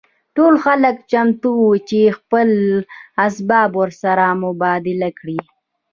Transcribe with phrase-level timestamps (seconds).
[0.35, 2.49] ټول خلک چمتو وو چې خپل
[3.25, 5.39] اسباب ورسره مبادله کړي